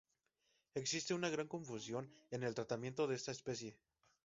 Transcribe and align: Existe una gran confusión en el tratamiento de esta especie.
Existe 0.73 1.13
una 1.13 1.29
gran 1.29 1.47
confusión 1.47 2.11
en 2.31 2.41
el 2.41 2.55
tratamiento 2.55 3.05
de 3.05 3.13
esta 3.15 3.29
especie. 3.31 3.77